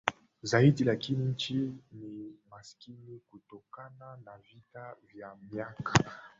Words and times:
zaidi 0.41 0.83
Lakini 0.83 1.25
nchi 1.25 1.53
ni 1.91 2.33
maskini 2.49 3.21
kutokana 3.29 4.17
na 4.25 4.37
vita 4.37 4.95
vya 5.13 5.35
miaka 5.51 5.93